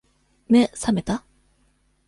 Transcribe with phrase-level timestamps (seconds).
[0.49, 1.23] 目、さめた？